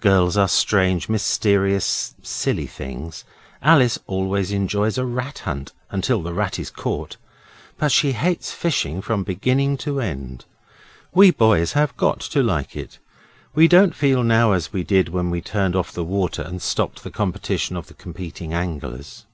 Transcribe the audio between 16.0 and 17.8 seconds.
water and stopped the competition